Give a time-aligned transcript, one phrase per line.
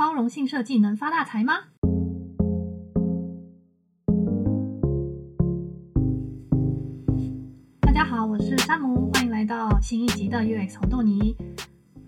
[0.00, 1.64] 包容性设计能发大财吗？
[7.82, 11.36] 大家好，我是山姆，欢迎来到新一集的 UX 红豆泥。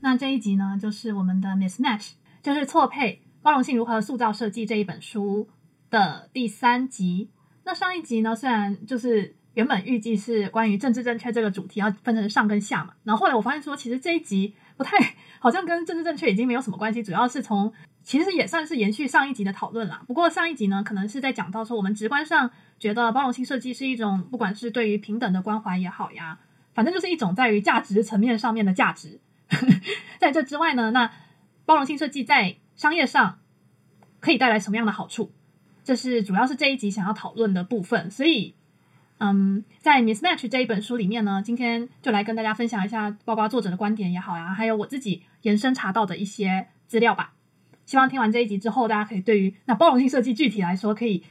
[0.01, 5.51] 那这一集呢，就是我们的 Mismatch，就是错配包容性如何塑造设计这一本书
[5.91, 7.29] 的第三集。
[7.67, 9.37] 那上一集呢，虽然就是。
[9.55, 14.97] 原本预计是关于政治正确这个主题要分成上跟下嘛，然后后来我发现说，其实这一集不太
[15.39, 17.73] 好像跟政治正确已经没有什么关系，主要是从
[18.03, 20.03] 其实也算是延续上一集的讨论啦。
[20.07, 26.39] 不过上一集呢，可能是在讲到说我们直观上觉得包容性设计是一种，不管是对于平等的关怀也好呀，
[26.75, 29.21] 反正就是一种在于价值层面上面的价值。
[30.19, 31.13] 在这之外呢，那
[31.65, 33.39] 包容性设计在商业上
[34.21, 35.33] 可以带来什么样的好处？
[35.85, 38.55] 这是主要是这一集想要讨论的部分，所以。
[39.25, 47.33] 嗯，在 Mismatch 这一本书里面呢，今天就来跟大家分享一下，包括作者的观点也好呀，还有我自己延伸查到的一些资料吧。
[47.87, 51.23] 希望听完这一集之后，大家可以对于那包容性设计具体来说，可以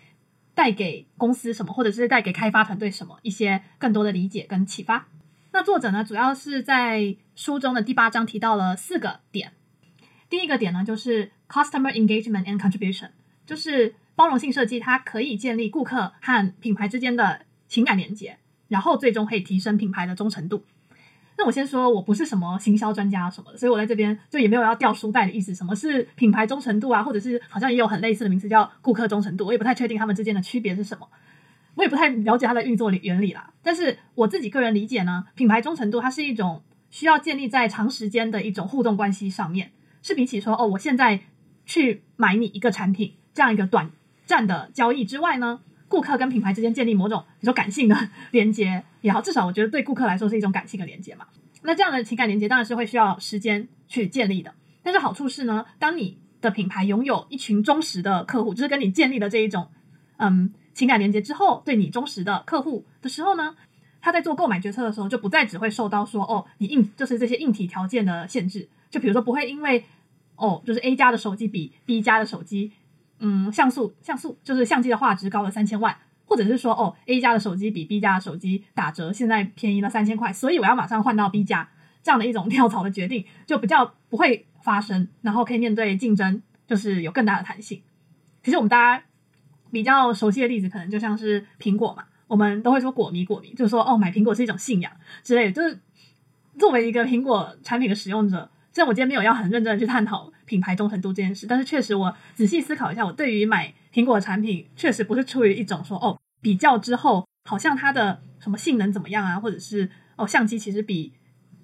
[0.53, 5.09] 带给公司什么，或者是带给开发团队什么一些更多的理解跟启发。
[5.51, 9.51] 那作者呢，主要是在书中的第八章提到了四个点。
[10.29, 13.09] 第一个点呢，就是 Customer Engagement and Contribution，
[13.45, 17.41] 就是包容性设计，它可以建立顾客和品牌之间的。
[17.71, 20.65] 情感连接，然后最终可以提升品牌的忠诚度。
[21.37, 25.55] 那我先说，我不是什么行销专家什么的，所以我在这边就也没有要掉书袋的意思。
[25.55, 27.01] 什么是品牌忠诚度啊？
[27.01, 31.07] 或者是好像也有很类似的名词叫顾客忠诚度，我也不太确定他们之间的区别是什么，
[31.75, 33.53] 我也不太了解它的运作原理啦。
[33.63, 39.71] 但是我自己个人理解呢，品牌忠诚度它是一种需要建立在长时间的一种互动关系上面，
[40.03, 41.21] 是比起说哦，我现在
[41.65, 43.89] 去买你一个产品这样一个短
[44.25, 45.61] 暂的交易之外呢。
[45.91, 47.95] 顾客跟品牌之间建立某种比较感性的
[48.31, 51.25] 连接也好，至少我觉得对顾客来说是一种感性的连接嘛。
[51.63, 54.53] 那这样的情感连接当然是会需要时间去建立的。
[54.81, 59.67] 但是好处是呢，当你的品牌拥有一群忠实的客户，就是跟你建立了这一种
[60.17, 63.55] 嗯情感连接之后，对你忠实的客户的时候呢，
[64.01, 69.83] 他在做购买决策的时候就不再只会受到说哦你硬就是这些硬体条件的限制，就比如说不会因为
[70.35, 72.71] 哦就是 A 家的手机比 B 家的手机。
[73.23, 75.95] 嗯，像素像素就是相机的画质高了三千万，
[76.25, 81.69] 或者是说哦，A 家的手机比 B 家的手机打折，现在便宜了三千块，所以我要马上换到 B 家，
[82.01, 87.81] 这样的一种跳槽的决定就比较不会发生，然后可以面对竞争，就是有更大的弹性。
[88.43, 89.03] 其实我们大家
[89.71, 94.91] 比较熟悉的例子，可能就像是苹果嘛，我们都会说果迷果迷，就是说哦，买苹果是一种信仰
[95.23, 95.79] 之类的，就是
[96.57, 98.49] 作为一个苹果产品的使用者。
[98.73, 111.13] 虽然我今天没有要很认真的去探讨品牌忠诚度这件事，但是确实我仔细思考一下，我对于买苹果产品，确实不是出于一种说哦，比较之后好像它的什么性能怎么样啊，或者是哦，相机其实比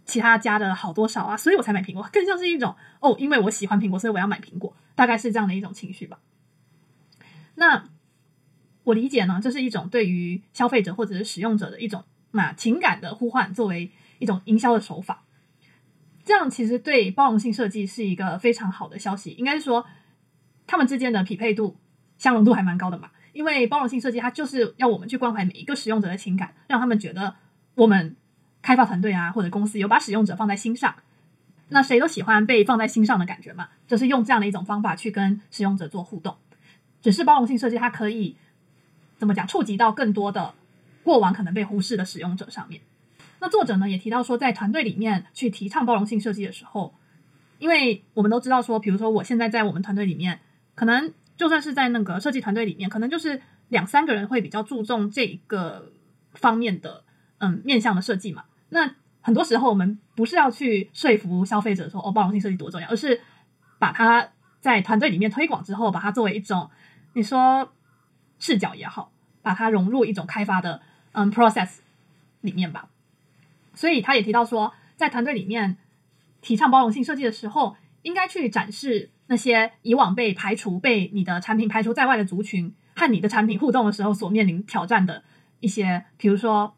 [0.05, 6.19] 其他家的好多少啊，所以我才买苹果，更像是一种哦，因为我喜欢苹果，所以我要买苹果，大概是这样的一种情绪吧。
[7.55, 7.89] 那
[8.85, 15.25] 我理解呢，这是一种对于消费者或者是使用者的一种嘛情感的呼唤，作为一种营销的手法。
[16.27, 19.85] 这样其实对包容性设计是一个非常好的消息，应该是说
[20.67, 21.77] 他们之间的匹配度、
[22.17, 23.11] 相容度还蛮高的嘛。
[23.31, 27.35] 因为包容性设计它就是要我们去关怀每一个使用者的情感，让他们觉得
[27.75, 28.17] 我们
[28.61, 30.95] 开发团队啊或者公司有把使用者放在心上。
[31.69, 36.35] 那谁都喜欢被放在心上的感觉嘛，就是用这样的一种方法去跟使用者做互动。
[37.01, 38.35] 只是包容性设计它可以
[39.17, 40.55] 怎么讲，触及到更多的
[41.03, 42.81] 过往可能被忽视的使用者上面。
[43.39, 46.95] 那作者呢也提到说，在团队里面去提倡包容性设计的时候，
[47.59, 50.39] 因为我们都知道说，比如说我现在在我们团队里面，
[50.75, 55.91] 可能就算是在那个设计团队里面，可能就是两三个人会比较注重这一个
[56.33, 57.03] 方面的
[57.37, 58.45] 嗯面向的设计嘛。
[58.69, 63.21] 那很多时候我们不是要去说服消费者说哦包容性设计多重要，而是
[63.77, 64.29] 把它
[64.61, 66.69] 在团队里面推广之后，把它作为一种
[67.13, 67.71] 你说
[68.39, 69.11] 视角也好，
[69.41, 70.81] 把它融入一种开发的
[71.11, 71.77] 嗯 process
[72.41, 72.89] 里面吧。
[73.77, 75.77] 所以他也提到说，在团队里面
[76.41, 85.24] 提倡包容性设计的时候，应该去展示那些以往被排除、被你的产品排除在外的族群，和你的产品互动的时候所面临挑战的
[85.59, 86.75] 一些，比如说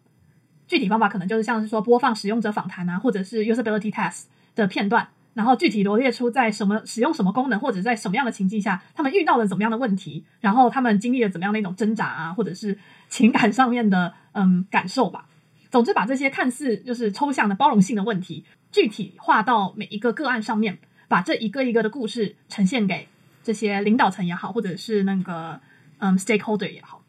[0.67, 4.25] 具体方法，可能就是像是说播放使用者访谈啊，或者是 usability test
[4.55, 15.27] 的片段，然后具体罗列出在什么使用什么功能，或者在什么样的情境下，他们遇到了怎么样的问题，然后他们经历了怎么样的一种挣扎啊，或者是情感上面的嗯感受吧。
[15.71, 23.07] 总之，把这些看似就是抽象的包容性的问题，具体化到每一个个案上面，把这一个一个的故事呈现给
[23.43, 25.61] 这些领导层也好，或者是那个
[25.99, 27.03] 嗯 stakeholder 也好。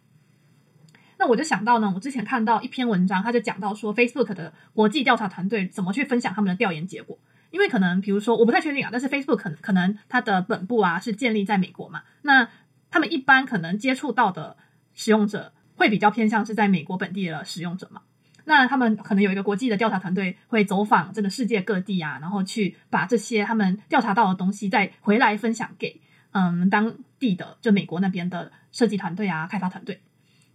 [1.18, 7.18] 那我就想到呢，我之前看到一篇文章，他就讲到说，Facebook 的国际调查团队怎么去分享他们的调研结果。
[7.50, 12.48] 因为可能比如说我不太确定啊，但是 Facebook 可能可能它的本部啊是建立在美国嘛，那
[12.90, 14.56] 他们一般可能接触到的
[14.94, 18.02] 使用者会比较偏向是在美国本地的使用者嘛。
[18.50, 26.00] 那他们可能有一个国际的调查团队会走访这个世界各地啊，然后去把这些他们调查到的东西再回来分享给
[26.32, 30.02] 嗯当地的就美国那边的设计团队啊、开发团队。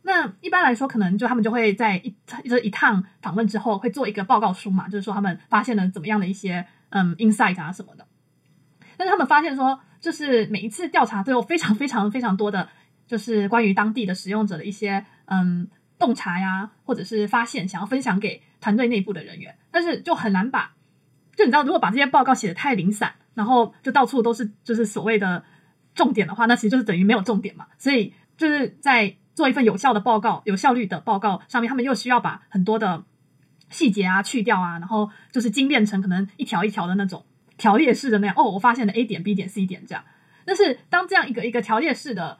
[0.01, 2.13] 那一般来说，可能就他们就会在一
[2.43, 8.05] 这一趟访问之后会做一个报告书嘛，就是说他们发现了怎么样的一些嗯 insight 啊什么的。
[8.97, 12.67] 但是他们发现说，就是每一次调查都有非常非常非常多的，
[13.07, 15.69] 就是关于当地的使用者的一些嗯。
[15.97, 20.73] 洞察呀，或者是发现，想要分享给团队内部的人员，但是就很难把，
[21.35, 25.43] 就你知道，如果把这些报告写得太零散，然后就到处都是就是所谓的
[25.93, 27.67] 重点的话，那其实就是等于没有重点嘛。
[27.77, 33.03] 所以就是在做一份有效的报告、有效率的报告上面，他们又需要把很多的
[33.69, 37.25] 细节啊去掉啊，然后就是精炼成可能一条一条的那种
[37.57, 38.35] 条列式的那样。
[38.37, 40.03] 哦，我发现了 A 点、B 点、C 点这样。
[40.45, 42.39] 但是当这样一个一个条列式的。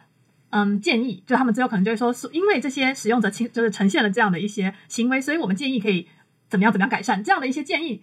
[0.58, 6.08] 嗯，建议就他们最后可能就会说，是因为这些使用者情就是呈现了这样的一些行为，所以我们建议可以
[6.48, 8.02] 怎么样怎么样改善这样的一些建议，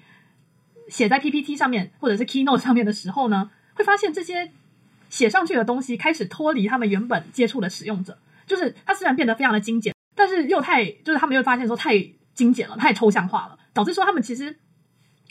[0.87, 4.53] 写在 PPT 上面或者是 Keynote 上面的时候呢，会发现这些
[5.09, 11.95] 写上去的东西开始脱离他们原本接触的使用者，就是它虽然变得非常的精简，但是又太就是他们又发现说太
[12.35, 14.59] 精简了，太抽象化了，导致说他们其实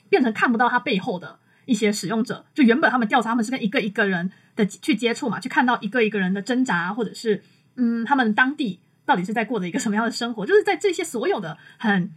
[0.10, 1.38] 变成看不到它背后的。
[1.66, 7.44] 一些使用者，就原本他们调查，他们是跟一个一个人的去接触嘛，去看到一个一个人的挣扎，或者是
[7.76, 12.12] 嗯，他们当地到底是在过着一个什么样的生活，就是在这些所有的很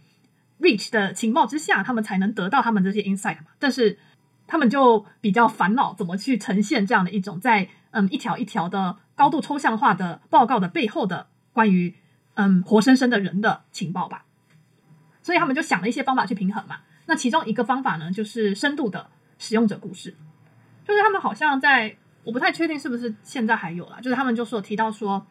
[0.59, 3.45] rich 的情报之下，他们才能得到他们这些 insight 嘛。
[3.59, 3.97] 但是
[4.47, 11.95] 他们就比较烦恼怎么去呈现这样的一种在嗯一条一条的高度抽象化的报告的背后的关于
[12.33, 14.25] 嗯活生生的人的情报吧。
[15.21, 16.77] 所以他们就想了一些方法去平衡嘛。
[17.07, 19.09] 那其中一个方法呢，就是深度的。
[19.37, 20.15] 使用者故事，
[20.85, 25.25] 就是他们好像在，我不太确定是不是现在还有啦，就是他们就说提到说，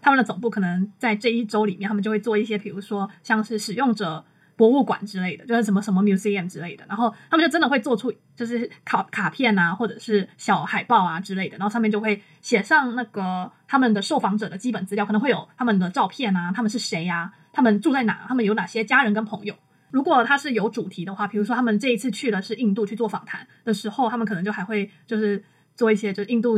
[0.00, 4.24] 他们的总部可能在这一周里面，他们就会做一些，比如说像是使用者
[4.56, 19.54] 博物馆之类的，就是什么什么 museum 之类的，然后他们就真的会做出就是卡卡片啊，或者是小海报啊之类的，然后上面就会写上那个他们的受访者的基本资料，可能会有他们的照片啊，他们是谁呀，他们住在哪，他们有哪些家人跟朋友。
[19.96, 25.42] 如果他是有主题的话，比如说他们这一次去的是印度去做访谈的时候，他们可能就还会就是
[25.74, 26.54] 做一些就是印度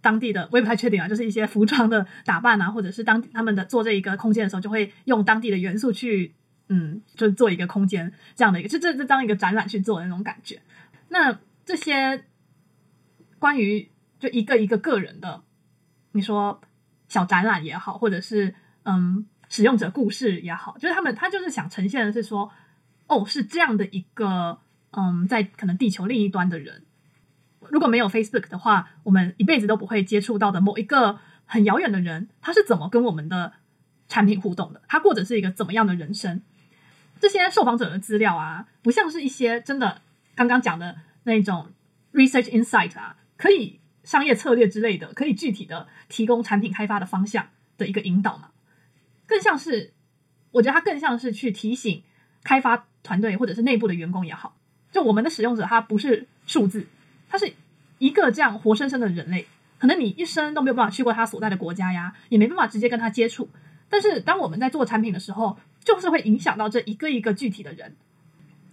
[0.00, 6.34] 当地的，我也不太确定啊，就是一些服装的打扮啊，或者是当他们的做这一个空间的时候，就会用当地的元素去，
[6.66, 10.60] 嗯，就做一个空间这样的一个，就这这当一个展览去做的那种感觉。
[11.10, 12.24] 那这些
[13.38, 13.88] 关于
[14.18, 15.44] 就一个一个个人的，
[16.10, 16.60] 你说
[17.06, 18.52] 小展览也好，或者是
[18.82, 22.50] 嗯使用者故事也好，就是他们他就是想呈现的是说。
[23.10, 24.60] 哦，是这样的一个，
[24.92, 26.84] 嗯，在可能地球另一端的人，
[27.68, 33.54] 如果没有 Facebook 的话，我们一辈子都不会接触到的某一个很遥远的人，他是怎么跟我们的
[34.06, 34.82] 产品互动的？
[34.86, 36.42] 他过着是一个怎么样的人生？
[37.18, 40.02] 这些受访者的资料啊，不像是一些真的
[40.36, 41.72] 刚刚讲的那种
[42.12, 48.50] research insight 啊，可以商业策略之类的，可以具体的提供产品开发的方向的一个引导嘛？
[49.26, 49.94] 更像是，
[50.52, 52.04] 我觉得它更像是去提醒
[52.44, 52.86] 开发。
[53.02, 54.56] 团队或者是内部的员工也好，
[54.92, 56.86] 就我们的使用者，他不是数字，
[57.28, 57.52] 他是
[57.98, 59.46] 一个这样活生生的人类。
[59.78, 63.48] 可能你一生都没有办法去过他所在的国家呀，也没办法直接跟他接触。
[63.88, 67.96] 但是当我们在做产品的时候，就是会影响到这一个一个具体的人，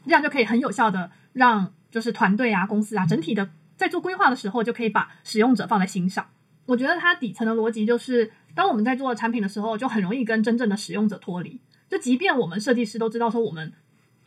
[0.05, 6.27] 这样就可以很有效的让就是团队啊、公司啊整体的在做规划的时候，就可以把使用者放在心上。
[6.65, 11.62] 我觉得它底层的逻辑就是，当我们在做产品的时候，就很容易跟真正的使用者脱离。
[11.89, 13.72] 就即便我们设计师都知道说我们。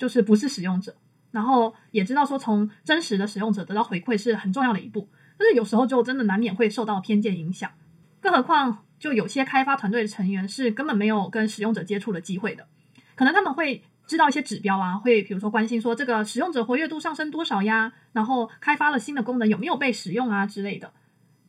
[0.00, 0.97] 就是不是使用者，
[1.30, 7.71] 然后也知道说从真实的使用者得到回馈是很重要的一步，但是有时候就真的难免会受到偏见影响，
[8.19, 12.66] 更何况就有些开发团队的成员是根本没有跟使用者接触的机会的，
[13.14, 20.95] 可能他们会知道一些指标啊，会比如说关心说这个使用者活跃度上升多少呀，然后开发了新的功能有没有被使用啊之类的，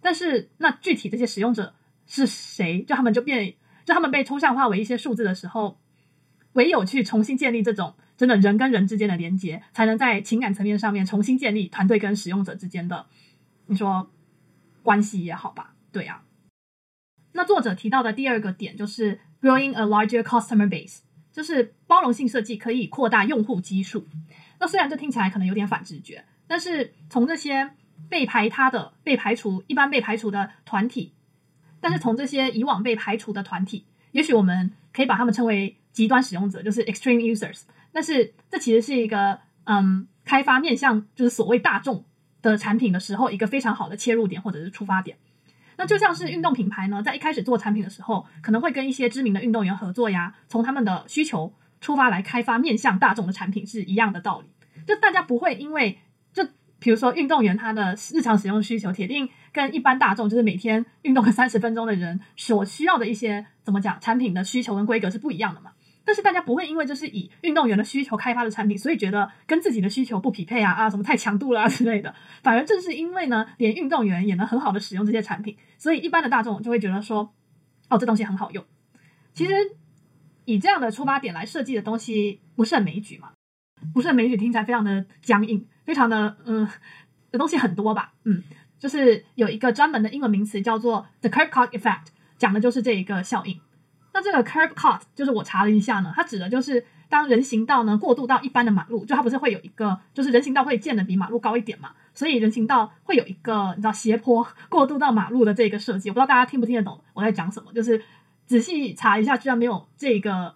[0.01, 1.73] 但是那具体这些使用者
[2.05, 3.53] 是谁，就他们就变，
[3.85, 5.79] 就他们被抽象化为一些数字的时候，
[6.51, 7.95] 唯有去重新建立这种。
[8.21, 13.07] 真的人跟人之间的连接，才能在情感层面上面重新建立团队跟使用者之间的，
[13.65, 14.11] 你说
[14.83, 15.73] 关系也好吧？
[15.91, 16.23] 对啊。
[17.31, 20.99] 那作者提到的第二个点就是 growing a larger customer base，
[21.31, 24.07] 就是包容性设计可以扩大用户基数。
[24.59, 27.71] 那虽然这听起来可能有点反直觉，但是从这些
[28.07, 31.15] 被排他的、被排除、一般被排除的团体，
[31.79, 37.61] 但是从这些以往被排除的团体，也许我们可以把他们称为极端使用者，就是 extreme users。
[37.91, 42.05] 但是这其实是一个嗯开发面向就是所谓大众
[42.41, 45.17] 的产品的时候，一个非常好的切入点或者是出发点。
[45.77, 54.47] 那就像是运动品牌呢，在一开始做产品的时候，可能会跟一些知名的运动员合作呀，从他们的需求出发来开发面向大众的产品是一样的道理。
[54.85, 55.99] 就大家不会因为
[56.33, 56.43] 就
[56.79, 65.71] 比如说运动员他的日常使用需求，铁定跟一般大众就是每天运动个三十分钟的人所需要的一些怎么讲产品的需求跟规格是不一样的嘛。
[66.11, 72.13] 但是大家不会因为就是以运动员的需求开发的产品，所以觉得跟自己的需求不匹配啊啊，什么太强度了之类的。
[72.43, 77.33] 反而正是因为呢，连运动员也能很好的使用这些产品，所以一般的大众就会觉得说，
[77.87, 78.65] 哦，这东西很好用。
[79.33, 79.53] 其实
[80.43, 83.31] 以这样的出发点来设计的东西不胜枚举嘛，
[83.93, 86.67] 不胜枚举听起来非常的僵硬，非常的嗯，
[87.31, 88.43] 的东西很多吧，嗯，
[88.77, 93.61] 就是有一个专门的英文名词叫做 the curb cut effect，讲的就是这一个效应。
[94.13, 108.01] 那这个 curb cut 就是我查了一下呢，它指的就是当人行道呢过渡到一般的马路，就它不是会有一个，就是人行道会建的比马路高一点嘛，所以人行道会有一个你知道斜坡过渡到马路的这个设计，我不知道大家听不听得懂我在讲什么，就是
[108.45, 110.55] 仔细查一下，居然没有这个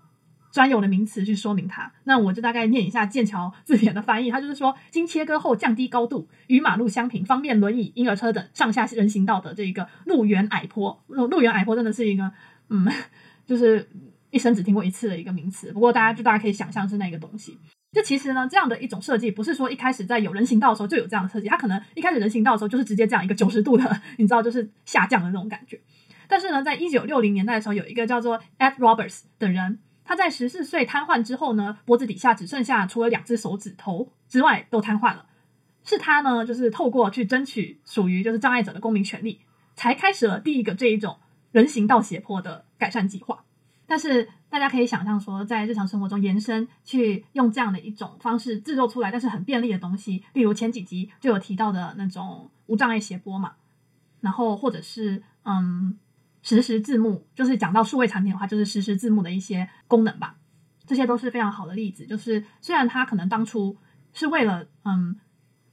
[0.51, 11.01] 专有的名词去说明它，那我就大概念一下剑桥字典的翻译，它就是说经切割后降低高度，与马路相平，方便轮椅、婴儿车等上下人行道的这个路缘矮坡。
[11.07, 12.31] 路路缘矮坡真的是一个
[12.69, 12.87] 嗯。
[13.45, 13.87] 就是
[14.31, 17.57] 一生只听过一次的一个名词，不过大家就大家可以想象是那个东西。
[17.91, 25.79] 就其实呢，这样的一种设计不是说一开始在有人行道的时候就有这样的设计，它可能一开始人行道的时候就是直接这样一个九十度的，你知道，就是下降的那种感觉。
[26.27, 35.27] 但是呢，在一九六零年代的时候，有一个叫做 Ed Roberts 的人，他在十四岁瘫痪之后呢，脖子底下只剩下除了两只手指头之外都瘫痪了。
[35.85, 39.39] 是他呢，就是透过去争取属于就是障碍者的公民权利，
[39.75, 41.17] 才开始了第一个这一种。
[41.55, 43.45] 人行道斜坡的改善计划，
[43.85, 53.53] 但是大家可以想象说，在日常生活中延伸去用这样的一种方式制作出来，但是很便利的东西，例如前几集就有提到的那种无障碍斜坡嘛，
[54.19, 55.97] 然后或者是嗯
[56.41, 60.35] 实时字幕，就是讲到数位产品的话，就是实时字幕的一些功能吧，
[60.85, 62.05] 这些都是非常好的例子。
[62.05, 63.77] 就是虽然它可能当初
[64.11, 65.17] 是为了嗯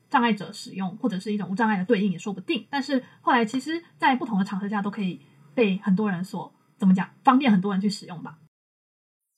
[0.09, 5.21] 障碍者使用，或者是一种无障碍的对应也说不定，但是后来其实在不同的场合下都可以。
[5.55, 8.39] 被很多人所怎么讲，方便很多人去使用吧。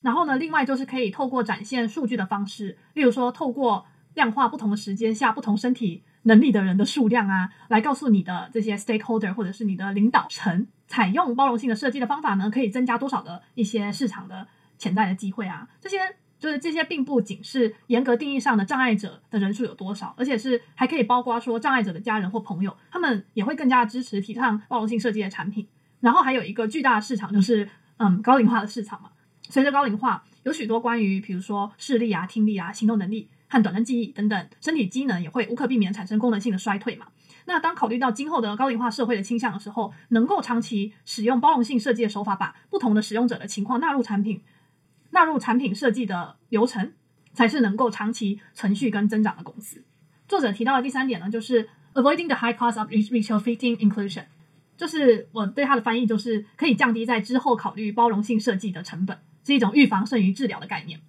[0.01, 15.69] 然后呢，另外就是可以透过展现数据的方式，例如说透过量化不同的时间下不同身体能力的人的数量啊，来告诉你的这些 stakeholder 或者是你的领导层，采用包容性的设计的方法呢，可以增加多少的一些市场的潜在的机会啊。
[15.81, 15.99] 这些
[16.39, 25.67] 就是这些，并不仅是严格定义上的障碍者的人数有多少，而且是还可以包括说障碍者的家人或朋友，他们也会更加支持提倡包容性设计的产品。
[26.05, 29.09] 然后还有一个巨大的市场，就是嗯高龄化的市场嘛。
[29.49, 37.07] 随着高龄化，有许多关于比如说视力啊、听力啊、行动能力和短暂记忆等等身体机能也会无可避免产生功能性的衰退嘛。
[37.47, 44.43] 那当考虑到今后的高龄化社会的倾向的时候，能够长期使用包容性设计的手法，把不同的使用者的情况纳入产品，
[45.13, 46.93] 纳入产品设计的流程，
[47.33, 49.83] 才是能够长期存续跟增长的公司。
[50.29, 54.25] 作者提到的第三点呢，就是 avoiding the high cost of retrofitting inclusion。
[54.77, 61.01] 就是我对它的翻译，就是可以降低在之后考虑包容性设计的成本，是一种预防胜于治疗的概念。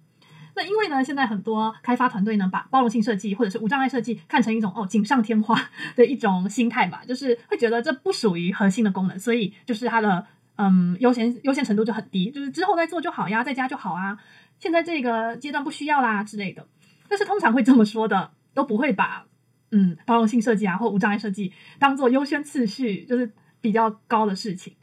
[0.54, 14.18] 那因为呢，现在很多开发团队呢，把包容性设计或者是无障碍设计看成一种哦锦上添花的一种心态吧，就是会觉得这不属于核心的功能，所以就是它的嗯优先优先程度就很低，就是之后再做就好呀，在家就好啊，
[14.58, 16.66] 现在这个阶段不需要啦之类的。
[17.08, 19.26] 但是通常会这么说的，都不会把
[19.72, 23.30] 嗯包容性设计啊或无障碍设计当做优先次序，就是。
[23.60, 24.74] 比较高的事情，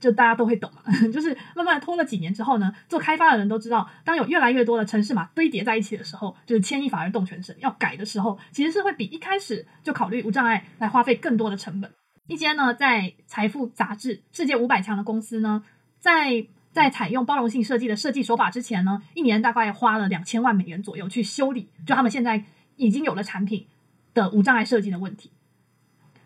[0.00, 0.82] 就大家都会懂嘛。
[1.12, 7.56] 就是慢慢拖了几年之后呢，做开发的人都知道，当有越来越多的城市码堆叠在一起的时候，就是牵一发而动全身。
[7.60, 11.92] 要改的时候，其实是会比一开始就考虑无障碍来花费更多的成本。
[12.26, 15.62] 一间呢，在财富杂志世界五百强的公司呢，
[16.00, 22.44] 在在采用包容性设计的设计手法之前呢，一年大概花了两千万美元左右去修理，就他们现在
[22.76, 23.66] 已经有了产品
[24.12, 25.30] 的无障碍设计的问题。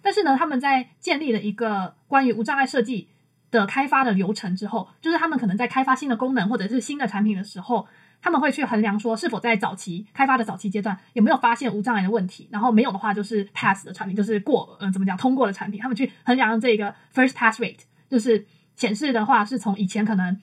[0.02, 3.08] 但是呢，他们在建立了一个关于无障碍设计
[3.50, 7.86] 的开发的流程之后，就是他们可能在开发新的功能或者是新的产品的时候，
[8.20, 20.40] 他们会去衡量说是否在早期开发的早期阶段有没有发现无障碍的问题，然后没有的话就是 pass 的产品，就是过，嗯，怎么讲，通过的产品，他们去衡量这个 first pass rate，就是显示的话是从以前可能。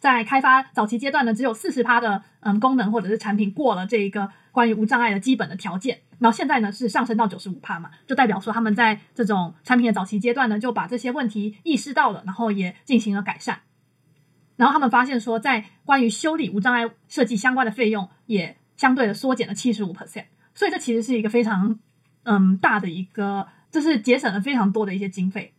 [0.00, 13.60] 在开发早期阶段呢，只有四十趴的嗯功能或者是产品过了这一个关于无障碍的基本的条件，然后现在呢是上升到九十五帕嘛，就代表说他们在这种产品的早期阶段呢就把这些问题意识到了，然后也进行了改善，
[14.56, 21.78] 然后他们发现说，在关于修理无障碍设计相关的费用也相对的缩减了七十五 percent，所以这其实是一个非常
[22.24, 25.54] 嗯大的一个，就是节省了非常多的一些经费。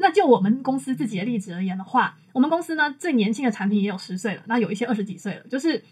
[0.00, 5.42] 那就我们公司自己的例子而言的话，我们公司呢最年轻的产品也有十岁了，那有一些二十几岁了。
[5.50, 5.82] 就是，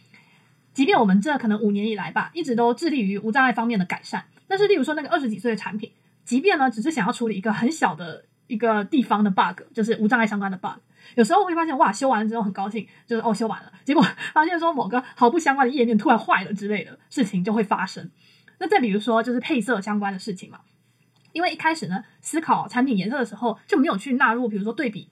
[0.76, 5.90] 即便我们这可能五年以来吧，一直都致力于无障碍方面的改善，但是例如说那个二十几岁的产品，
[6.22, 10.78] 即便呢只是想要处理一个很小的一个地方的 bug，就是无障碍相关的 bug，
[11.14, 14.02] 有时候会发现哇修完了之后很高兴，就是哦修完了，结果
[14.34, 18.10] 发现说某个毫不相关的页面突然坏了之类的事情就会发生。
[18.58, 20.60] 那再比如说就是配色相关的事情嘛。
[21.32, 25.08] 因为一开始呢，思考产品颜色的时候就没有去纳入，比如说对比、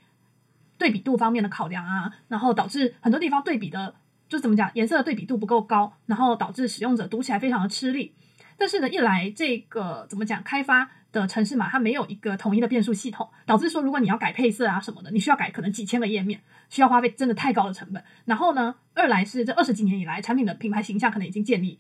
[0.77, 3.95] 对比度方面的考量啊，然后导致很多地方对比的，
[4.35, 8.13] 就怎么讲，颜色的对比度不够高，然后导致使用者读起来非常的吃力。
[8.59, 18.03] 但是呢，一来这个怎么讲，开发的城市嘛，它没有一个统一的变数系统，导致说如果你要改配色啊什么的，你需要改可能几千个页面，需要花费真的太高的成本。
[18.25, 21.79] 然后呢，二来是这二十几年以来，产品的品牌形象可能已经建立，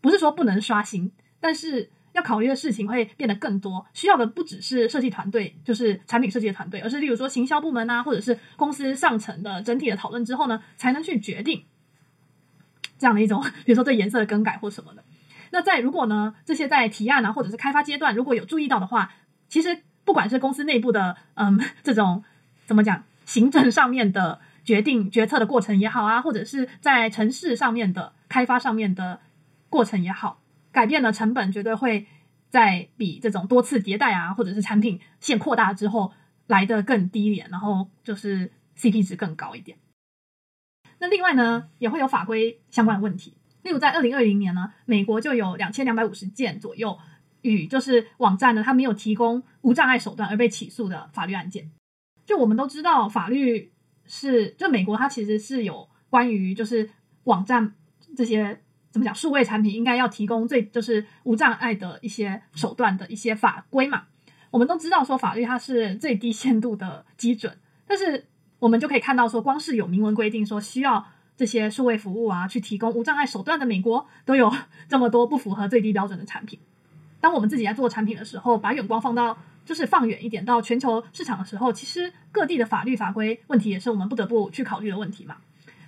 [0.00, 1.90] 不是说不能刷新，但是。
[2.12, 11.64] 要考虑的事情会变得更多，需要的不只是设计团队，就是产品设计的团队，而是例如说行销部门啊，或者是公司上层的整体的讨论之后呢，才能去决定
[13.00, 15.02] 这样的一种， 比如说对颜色的更改或什么的。
[15.50, 19.12] 那在如果呢，这些在提案啊或者是开发阶段如果有注意到的话，
[19.48, 22.22] 其实不管是公司内部的嗯 这种
[22.66, 29.20] 怎么讲行政上面的决定决策的过程也好啊，或者是在城市上面的开发上面的
[29.68, 30.40] 过程也好。
[30.70, 32.06] 改变的成本绝对会
[32.48, 36.12] 在比这种多次迭代啊，或者是产品线扩大之后
[36.46, 39.78] 来得更低廉，然后就是 CP 值更高一点。
[41.00, 46.96] 那另外呢，也会有法规相关的问题，例如在二零二零年呢，美国就有两千两百五十件左右
[47.42, 51.70] 与就是网站呢，它没有提供无障碍手段而被起诉的法律案件。
[52.24, 53.72] 就我们都知道，法律
[54.06, 56.90] 是就美国它其实是有关于就是
[57.24, 57.74] 网站
[58.16, 58.60] 这些。
[58.92, 59.14] 怎么讲？
[59.14, 64.06] 数位产品应该要提供最就是无障碍的一些手段的一些法规嘛。
[64.50, 68.26] 我们都知道说法律它是最低限度的基准，但是
[68.60, 71.04] 我们就可以看到说，光是有明文规定说需要
[71.36, 74.54] 这些数位服务啊去提供无障碍手段的美国，都有
[74.88, 76.60] 这么多不符合最低标准的产品。
[77.20, 85.36] 当我们自己在做产品的时候，把眼光放到就是放远一点到全球市场的时候，其实各地的法律法规问题也是我们不得不去考虑的问题嘛。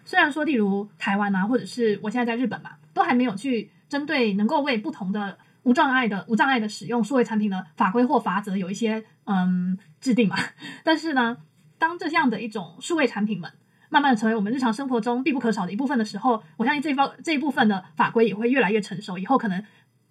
[0.04, 10.36] 虽然说，例如台湾啊，或者是我现在在日本嘛，都还没有去针对能够为不同的无障碍的无障碍的使用数位产品的法规或法则有一些嗯制定嘛，
[10.82, 11.36] 但是呢，
[11.82, 13.50] 当这样的一种数位产品们
[13.88, 19.18] 慢慢成为我们日常生活中必不可少的一部分的时候，我相信这一方这一部分的法规也会越来越成熟。
[19.18, 19.64] 以后可能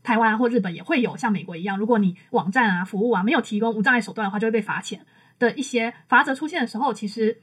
[0.03, 5.05] 台湾啊或日本也会有像美国一样，如果你网站啊服务啊没有提供无障碍手段的话，就会被罚钱
[5.39, 7.41] 的一些法则出现的时候，其实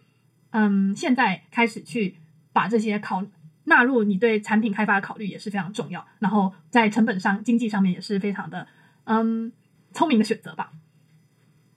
[0.51, 2.17] 嗯现在开始去。
[2.51, 3.25] 把这些考
[3.65, 8.67] 纳入你对产品开发的考虑也是非常重要，然后在成本上、经济上面也是非常的
[9.05, 9.53] 嗯
[9.93, 10.73] 聪明的选择吧。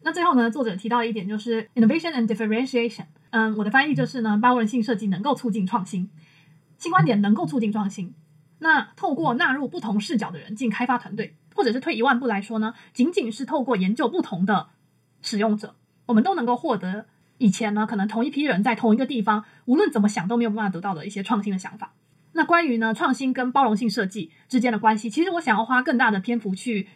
[0.03, 3.05] 那最后呢，作者提到一点就是 innovation and differentiation。
[3.29, 6.09] 嗯，我的翻译就是呢，包容性设计能够促进创新，
[6.77, 8.13] 新观点能够促进创新。
[8.59, 14.67] 那透过纳入不同视角的人进开发团队，或者是退一万步来说呢，仅仅是透过研究不同的
[15.21, 15.75] 使用者，
[16.07, 17.05] 我们都能够获得。
[17.37, 21.93] 以前呢，可能同一批人在同一个地方，无论怎么想都没有办法得到的一些创新的想法。
[22.33, 26.87] 那关于呢，创新跟包容性设计之间的关系，其实我想要花更大的篇幅去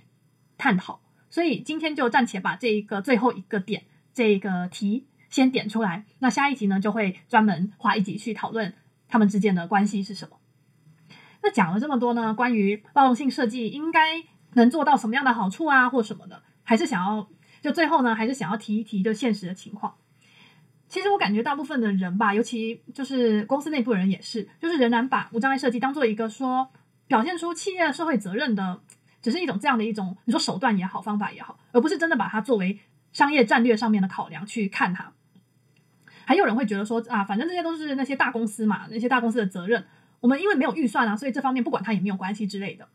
[0.58, 1.02] 探讨。
[1.36, 6.06] 所以今天就暂且把这一个最后一个点，这个题先点出来。
[6.20, 8.74] 那下一集呢，就会专门花一集去讨论
[9.10, 10.38] 他们之间的关系是什么。
[11.44, 17.28] 那讲了这么多呢，关于包容性设计应该能做到什么样的好处啊，或什么的，还是想要
[17.60, 19.96] 就最后呢，还是想要提一提就现实的情况。
[20.88, 26.70] 其实我感觉大部分的人吧，尤其就是公司内部人也是，就是仍然把无障碍设计当做一个说
[27.08, 28.80] 表现出企业社会责任的，
[29.26, 32.80] 只是一种这样的一种你说手段也好，方法也好，而不是真的把它作为
[33.12, 35.14] 商业战略上面的考量去看它。
[36.26, 39.84] 还有人会觉得说啊，反正这些都是那些大公司嘛，那些大公司的责任，
[40.20, 42.88] 我们因为没有预算啊，所以这方面不管它也没有关系之类的。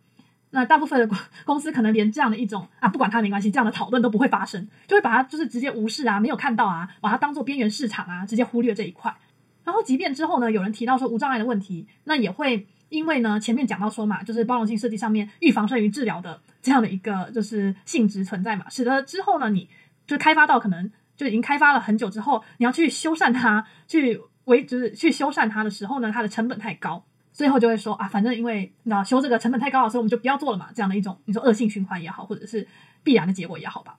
[0.50, 9.16] 那大部分的公司可能连这样的一种啊，不管它没关系，这样的讨论都不会发生，就会把它就是直接无视啊，没有看到啊，把它当做边缘市场啊，直接忽略这一块。
[9.64, 19.66] 然后即便之后呢，有人提到说无障碍的问题，那也会因为呢前面讲到说嘛，就是包容性设计上面预防胜于治疗的这样的一个就是性质存在嘛，使得之后呢，你
[20.06, 27.04] 就开发到可能就已经开发了很久之后，你要去修缮它，去维就是去修缮它的时候呢，它的成本太高。
[27.32, 30.70] 最后就会说啊，反正因为那修这个成本太高了，所以我们就不要做了嘛。
[30.74, 32.66] 这样的一种你说恶性循环也好，或者是
[33.04, 33.98] 必然的结果也好吧。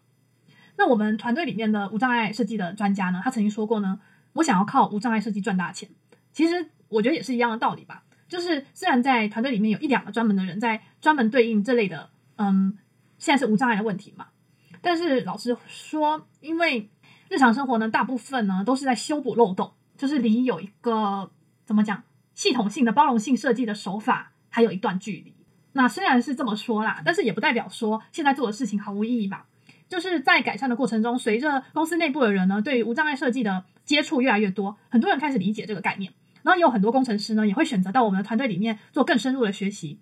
[0.76, 4.00] 那我们团队里面的无障碍设计的专家呢，他曾经说过呢，
[4.34, 5.90] 我想要靠无障碍设计赚大钱。
[6.34, 8.04] 其实我觉得也是一样的道理吧。
[8.32, 12.78] 就是虽然在团队里面有一两个专门的人在专门对应这类的，嗯，
[13.18, 14.28] 现在是无障碍的问题嘛，
[14.82, 16.90] 但是老实说，因为
[17.28, 21.30] 日常生活呢，大部分呢都是在修补漏洞，就是离有一个
[21.66, 25.36] 怎么讲系统性的包容性设计的手法还有一段距离。
[25.74, 29.48] 那虽然是这么说啦，但是也不代表说现在做的事情毫无意义吧。
[29.90, 40.00] 就是在改善的过程中，随着公司内部的人呢，对于无障碍设计的接触越来越多，很多人开始理解这个概念，然后也有很多工程师呢，也会选择到我们的团队里面做更深入的学习。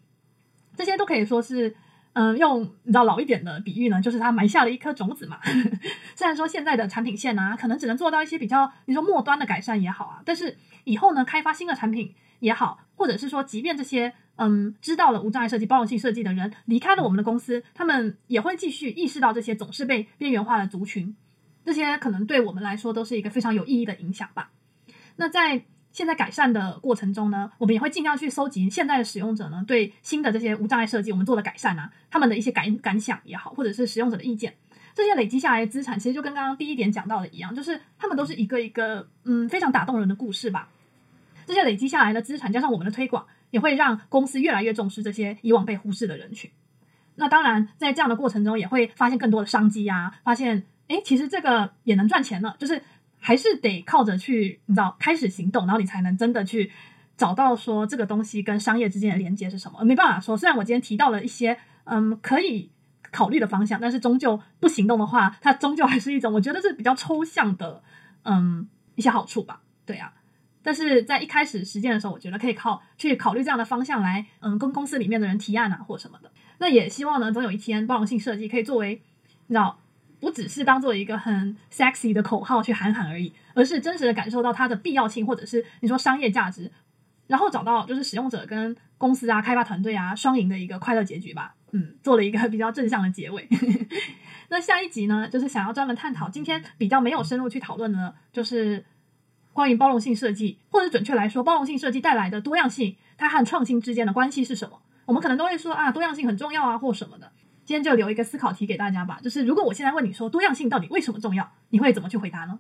[0.76, 1.76] 这些都可以说是，
[2.14, 5.40] 嗯、用你知道老一点的比喻呢，就是他埋下了一颗种子嘛。
[6.16, 14.14] 虽然说现在的产品线啊，可能只能做到一些比较你说末端的改善也好啊，但是以后呢，开发新的产品也好，或者是说，即便这些。
[14.42, 21.14] 嗯，知道了无障碍设计、包容性设计的人离开了我们的公司，他们也会继续意识到这些总是被边缘化的族群，
[21.66, 24.52] 这些可能对我们来说都是一个非常有意义的影响吧。
[25.18, 25.66] 那在
[26.00, 34.56] 现在改善的过程中呢，我们也会尽量去搜集现在的使用者呢对新的这些无障碍设计我们做的改善啊，他们的一些感感想也好，或者是使用者的意见，
[34.96, 40.70] 这些累积下来的资产，其实就跟刚刚第一点讲到的一样，就是他们都是一个一个嗯非常打动人的故事吧。
[41.46, 43.26] 这些累积下来的资产，加上我们的推广。
[43.52, 46.52] 也会让公司越来越重视这些以往被忽视的人群。
[47.16, 52.56] 那当然，在这样的过程中，也会发现更多的商机啊，发现，诶，其实这个也能赚钱了。
[52.60, 52.80] 就是
[53.20, 56.72] 还是得靠着去，你知道，开始行动，然后你才能真的去
[57.18, 59.84] 找到说这个东西跟商业之间的连接是什么。
[59.84, 62.72] 没办法说，虽然我今天提到了一些，嗯，可以
[63.12, 67.84] 考虑的方向，但是终究不行动的话，它终究还是一种我觉得是比较抽象的，
[68.24, 69.62] 嗯，一些好处吧。
[69.86, 70.14] 对啊。
[70.62, 76.32] 但是在一开始实践的时候，我觉得可以靠去考虑这样的方向来，嗯，跟公司里面的人提案啊，或什么的。
[76.58, 79.02] 那也希望呢，总有一天包容性设计可以作为，
[79.48, 79.80] 你知道，
[80.20, 86.72] 不只是当做一个很 sexy 的口号去喊喊而已，而是真实的感受到它的必要性，或者是你说商业价值，
[87.28, 91.56] 然后找到就是使用者跟公司啊、开发团队啊双赢的一个快乐结局吧。
[91.72, 93.48] 嗯，做了一个比较正向的结尾。
[94.50, 98.86] 那下一集呢，就是想要专门探讨今天比较没有深入去讨论的，就是。
[99.52, 104.80] 关于包容性设计，或者准确来说，包容性设计带来的多样性，它和创新之间的关系是什么？
[105.06, 107.30] 我们可能都会说啊，多样性很重要啊，或什么的。
[107.70, 112.60] 今天就留一个思考题给大家吧，就是如果我现在问你说多样性到底为什么重要，你会怎么去回答呢？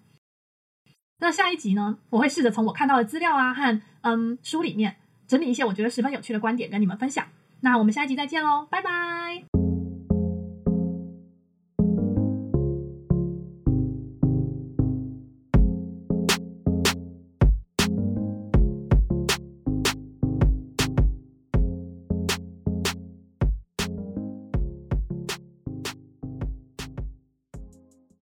[1.17, 7.25] 那下一集呢，我会试着从我看到的资料啊和嗯书里面整理一些我觉得十分有趣的观点跟你们分享。
[7.61, 9.58] 那我们下一集再见喽，拜拜。